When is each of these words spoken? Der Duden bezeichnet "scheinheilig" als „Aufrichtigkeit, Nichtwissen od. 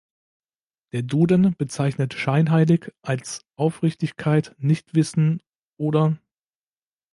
Der 0.93 1.03
Duden 1.03 1.55
bezeichnet 1.57 2.15
"scheinheilig" 2.15 2.91
als 3.03 3.45
„Aufrichtigkeit, 3.55 4.55
Nichtwissen 4.57 5.43
od. 5.77 6.17